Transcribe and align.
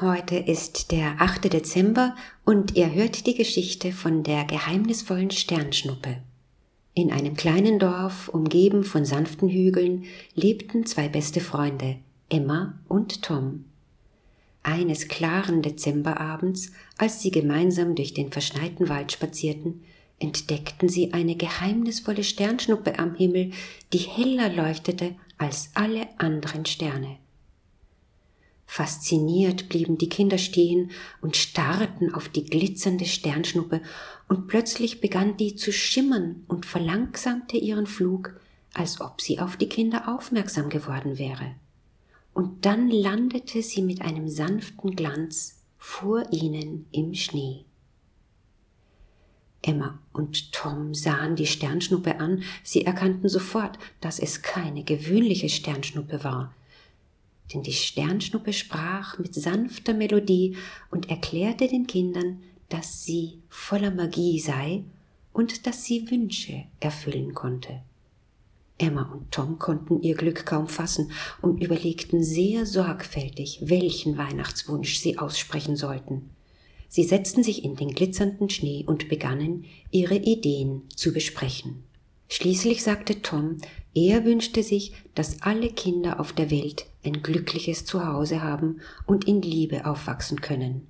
Heute 0.00 0.36
ist 0.36 0.92
der 0.92 1.22
8. 1.22 1.52
Dezember 1.52 2.14
und 2.44 2.76
ihr 2.76 2.92
hört 2.92 3.26
die 3.26 3.34
Geschichte 3.34 3.92
von 3.92 4.22
der 4.22 4.44
geheimnisvollen 4.44 5.30
Sternschnuppe. 5.30 6.18
In 6.92 7.10
einem 7.10 7.34
kleinen 7.34 7.78
Dorf, 7.78 8.28
umgeben 8.28 8.84
von 8.84 9.06
sanften 9.06 9.48
Hügeln, 9.48 10.04
lebten 10.34 10.84
zwei 10.84 11.08
beste 11.08 11.40
Freunde, 11.40 11.96
Emma 12.28 12.78
und 12.88 13.22
Tom. 13.22 13.64
Eines 14.62 15.08
klaren 15.08 15.62
Dezemberabends, 15.62 16.72
als 16.98 17.22
sie 17.22 17.30
gemeinsam 17.30 17.94
durch 17.94 18.12
den 18.12 18.30
verschneiten 18.30 18.88
Wald 18.90 19.12
spazierten, 19.12 19.82
entdeckten 20.18 20.88
sie 20.88 21.12
eine 21.12 21.36
geheimnisvolle 21.36 22.24
Sternschnuppe 22.24 22.98
am 22.98 23.14
Himmel, 23.14 23.52
die 23.92 23.98
heller 23.98 24.48
leuchtete 24.48 25.14
als 25.38 25.70
alle 25.74 26.08
anderen 26.18 26.64
Sterne. 26.64 27.18
Fasziniert 28.66 29.68
blieben 29.68 29.96
die 29.96 30.08
Kinder 30.08 30.38
stehen 30.38 30.90
und 31.20 31.36
starrten 31.36 32.12
auf 32.12 32.28
die 32.28 32.44
glitzernde 32.44 33.04
Sternschnuppe, 33.04 33.80
und 34.28 34.48
plötzlich 34.48 35.00
begann 35.00 35.36
die 35.36 35.54
zu 35.54 35.72
schimmern 35.72 36.44
und 36.48 36.66
verlangsamte 36.66 37.56
ihren 37.56 37.86
Flug, 37.86 38.40
als 38.74 39.00
ob 39.00 39.20
sie 39.20 39.38
auf 39.38 39.56
die 39.56 39.68
Kinder 39.68 40.12
aufmerksam 40.14 40.68
geworden 40.68 41.16
wäre. 41.18 41.54
Und 42.34 42.66
dann 42.66 42.90
landete 42.90 43.62
sie 43.62 43.82
mit 43.82 44.02
einem 44.02 44.28
sanften 44.28 44.96
Glanz 44.96 45.62
vor 45.78 46.24
ihnen 46.32 46.86
im 46.90 47.14
Schnee. 47.14 47.64
Emma 49.62 49.98
und 50.12 50.52
Tom 50.52 50.94
sahen 50.94 51.36
die 51.36 51.46
Sternschnuppe 51.46 52.20
an, 52.20 52.42
sie 52.62 52.84
erkannten 52.84 53.28
sofort, 53.28 53.78
dass 54.00 54.18
es 54.18 54.42
keine 54.42 54.84
gewöhnliche 54.84 55.48
Sternschnuppe 55.48 56.22
war, 56.22 56.54
denn 57.52 57.62
die 57.62 57.72
Sternschnuppe 57.72 58.52
sprach 58.52 59.18
mit 59.18 59.34
sanfter 59.34 59.94
Melodie 59.94 60.56
und 60.90 61.10
erklärte 61.10 61.68
den 61.68 61.86
Kindern, 61.86 62.42
dass 62.68 63.04
sie 63.04 63.38
voller 63.48 63.90
Magie 63.90 64.40
sei 64.40 64.82
und 65.32 65.66
dass 65.66 65.84
sie 65.84 66.10
Wünsche 66.10 66.64
erfüllen 66.80 67.34
konnte. 67.34 67.82
Emma 68.78 69.02
und 69.10 69.30
Tom 69.30 69.58
konnten 69.58 70.02
ihr 70.02 70.14
Glück 70.14 70.44
kaum 70.44 70.66
fassen 70.66 71.12
und 71.40 71.62
überlegten 71.62 72.22
sehr 72.22 72.66
sorgfältig, 72.66 73.60
welchen 73.62 74.18
Weihnachtswunsch 74.18 74.98
sie 74.98 75.18
aussprechen 75.18 75.76
sollten. 75.76 76.30
Sie 76.88 77.04
setzten 77.04 77.42
sich 77.42 77.64
in 77.64 77.76
den 77.76 77.90
glitzernden 77.90 78.48
Schnee 78.48 78.84
und 78.86 79.08
begannen, 79.08 79.64
ihre 79.90 80.16
Ideen 80.16 80.82
zu 80.94 81.12
besprechen. 81.12 81.84
Schließlich 82.28 82.82
sagte 82.82 83.22
Tom, 83.22 83.58
er 83.94 84.24
wünschte 84.24 84.62
sich, 84.62 84.92
dass 85.14 85.42
alle 85.42 85.70
Kinder 85.70 86.20
auf 86.20 86.32
der 86.32 86.50
Welt 86.50 86.86
ein 87.04 87.22
glückliches 87.22 87.84
Zuhause 87.84 88.42
haben 88.42 88.80
und 89.06 89.26
in 89.26 89.42
Liebe 89.42 89.86
aufwachsen 89.86 90.40
können. 90.40 90.86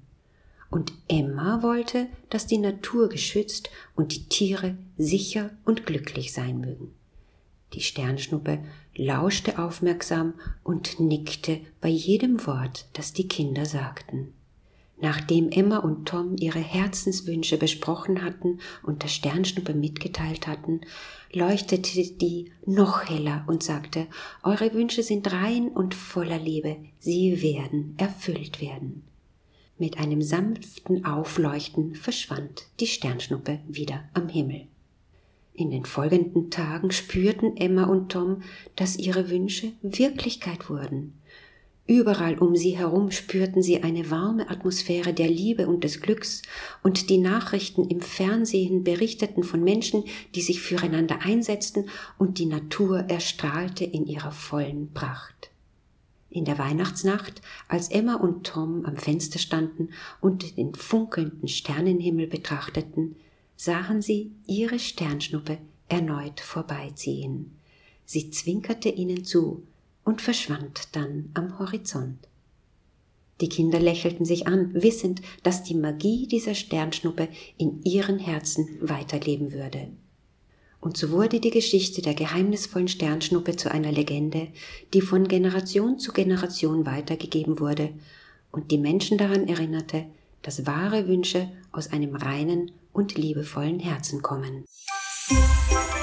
Und 0.71 0.93
Emma 1.09 1.63
wollte, 1.63 2.09
dass 2.31 2.47
die 2.47 2.59
Natur 2.59 3.09
geschützt 3.09 3.71
und 3.95 4.15
die 4.15 4.29
Tiere 4.29 4.77
sicher 4.97 5.51
und 5.65 5.87
glücklich 5.87 6.33
sein 6.33 6.59
mögen. 6.61 6.93
Die 7.73 7.81
Sternschnuppe 7.81 8.65
lauschte 8.97 9.59
aufmerksam 9.59 10.35
und 10.65 10.99
nickte 10.99 11.61
bei 11.81 11.89
jedem 11.89 12.47
Wort, 12.47 12.89
das 12.95 13.13
die 13.13 13.29
Kinder 13.29 13.67
sagten. 13.67 14.33
Nachdem 14.99 15.51
Emma 15.51 15.79
und 15.79 16.09
Tom 16.09 16.37
ihre 16.39 16.59
Herzenswünsche 16.59 17.59
besprochen 17.59 18.25
hatten 18.25 18.61
und 18.83 19.03
der 19.03 19.09
Sternschnuppe 19.09 19.75
mitgeteilt 19.75 20.47
hatten, 20.47 20.81
leuchtete 21.33 22.03
die 22.15 22.51
noch 22.65 23.09
heller 23.09 23.45
und 23.47 23.63
sagte, 23.63 24.07
Eure 24.43 24.73
Wünsche 24.73 25.03
sind 25.03 25.31
rein 25.33 25.69
und 25.69 25.95
voller 25.95 26.39
Liebe, 26.39 26.79
sie 26.99 27.43
werden 27.43 27.95
erfüllt 27.99 28.61
werden. 28.63 29.03
Mit 29.79 29.99
einem 29.99 30.23
sanften 30.23 31.05
Aufleuchten 31.05 31.95
verschwand 31.95 32.67
die 32.81 32.87
Sternschnuppe 32.87 33.61
wieder 33.69 34.05
am 34.15 34.31
Himmel. 34.31 34.67
In 35.53 35.71
den 35.71 35.85
folgenden 35.85 36.51
Tagen 36.51 36.91
spürten 36.91 37.57
Emma 37.59 37.85
und 37.85 38.13
Tom, 38.13 38.43
dass 38.77 38.97
ihre 38.97 39.29
Wünsche 39.29 39.73
Wirklichkeit 39.83 40.71
wurden. 40.71 41.15
Überall 41.89 42.37
um 42.39 42.57
sie 42.57 42.77
herum 42.77 43.13
spürten 43.13 43.63
sie 43.63 43.83
eine 43.85 44.11
warme 44.11 44.51
Atmosphäre 44.51 45.15
der 45.15 45.29
Liebe 45.29 45.69
und 45.69 45.85
des 45.85 46.01
Glücks, 46.01 46.43
und 46.83 47.11
die 47.11 47.19
Nachrichten 47.19 47.89
im 47.89 48.01
Fernsehen 48.01 48.83
berichteten 48.83 49.45
von 49.45 49.63
Menschen, 49.63 50.03
die 50.35 50.43
sich 50.43 50.61
füreinander 50.61 51.21
einsetzten, 51.23 51.89
und 52.19 52.39
die 52.39 52.47
Natur 52.47 53.05
erstrahlte 53.09 53.85
in 53.85 54.07
ihrer 54.07 54.33
vollen 54.33 54.93
Pracht. 54.95 55.51
In 56.29 56.45
der 56.45 56.59
Weihnachtsnacht, 56.59 57.41
als 57.69 57.89
Emma 57.89 58.17
und 58.17 58.45
Tom 58.45 58.85
am 58.85 58.97
Fenster 58.97 59.39
standen 59.39 59.91
und 60.21 60.57
den 60.57 60.75
funkelnden 60.75 61.49
Sternenhimmel 61.49 62.27
betrachteten, 62.27 63.15
sahen 63.57 64.03
sie 64.03 64.33
ihre 64.47 64.81
Sternschnuppe 64.81 65.59
erneut 65.89 66.41
vorbeiziehen. 66.41 67.57
Sie 68.05 68.31
zwinkerte 68.31 68.89
ihnen 68.89 69.25
zu, 69.25 69.63
und 70.07 70.23
verschwand 70.23 70.89
dann 70.93 71.31
am 71.35 71.59
Horizont. 71.59 72.17
Die 73.43 73.51
Kinder 73.51 73.81
lächelten 73.81 74.25
sich 74.25 74.47
an, 74.47 74.73
wissend, 74.73 75.21
dass 75.43 75.65
die 75.65 75.75
Magie 75.75 76.27
dieser 76.27 76.55
Sternschnuppe 76.55 77.29
in 77.59 77.83
ihren 77.83 78.19
Herzen 78.19 78.79
weiterleben 78.81 79.53
würde. 79.53 79.89
Und 80.81 80.97
so 80.97 81.11
wurde 81.11 81.41
die 81.41 81.51
Geschichte 81.51 82.01
der 82.01 82.15
geheimnisvollen 82.15 82.89
Sternschnuppe 82.89 83.57
zu 83.57 83.71
einer 83.71 83.91
Legende, 83.91 84.49
die 84.95 85.01
von 85.01 85.27
Generation 85.27 85.99
zu 85.99 86.13
Generation 86.13 86.87
weitergegeben 86.87 87.59
wurde 87.59 87.91
und 88.53 88.71
die 88.71 88.79
Menschen 88.79 89.19
daran 89.19 89.49
erinnerte, 89.49 90.07
dass 90.43 90.67
wahre 90.67 91.09
Wünsche 91.09 91.51
aus 91.73 91.91
einem 91.91 92.15
reinen 92.15 92.71
und 92.93 93.19
liebevollen 93.19 93.81
Herzen 93.81 94.23
kommen. 94.23 94.65
Musik 95.29 95.96